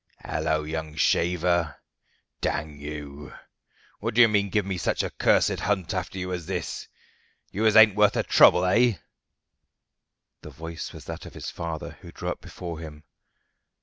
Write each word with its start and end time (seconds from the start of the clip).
"Halloa, 0.25 0.67
young 0.67 0.95
shaver! 0.95 1.75
Dang 2.41 2.79
you! 2.79 3.35
What 3.99 4.15
do 4.15 4.21
you 4.21 4.27
mean 4.27 4.49
giving 4.49 4.69
me 4.69 4.79
such 4.79 5.03
a 5.03 5.11
cursed 5.11 5.59
hunt 5.59 5.93
after 5.93 6.17
you 6.17 6.33
as 6.33 6.47
this 6.47 6.87
you 7.51 7.67
as 7.67 7.75
ain't 7.75 7.93
worth 7.93 8.13
the 8.13 8.23
trouble, 8.23 8.65
eh?" 8.65 8.93
The 10.41 10.49
voice 10.49 10.91
was 10.91 11.05
that 11.05 11.27
of 11.27 11.35
his 11.35 11.51
father, 11.51 11.99
who 12.01 12.11
drew 12.11 12.29
up 12.29 12.41
before 12.41 12.79
him. 12.79 13.03